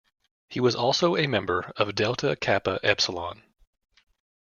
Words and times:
He 0.49 0.59
was 0.59 0.75
also 0.75 1.15
a 1.15 1.27
member 1.27 1.71
of 1.77 1.93
Delta 1.93 2.35
Kappa 2.35 2.79
Epsilon. 2.81 3.43